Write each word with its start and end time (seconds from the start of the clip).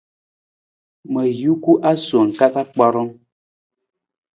Ma 1.11 1.23
juku 1.39 1.71
asowang 1.91 2.31
ka 2.39 2.47
ka 2.53 2.63
kparang. 2.71 3.11